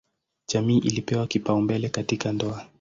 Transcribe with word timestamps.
Jamii 0.47 0.77
ilipewa 0.77 1.27
kipaumbele 1.27 1.89
katika 1.89 2.31
ndoa. 2.31 2.67